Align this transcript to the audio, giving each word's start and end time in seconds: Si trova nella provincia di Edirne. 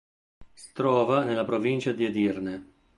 Si 0.55 0.71
trova 0.73 1.23
nella 1.23 1.45
provincia 1.45 1.91
di 1.91 2.05
Edirne. 2.05 2.65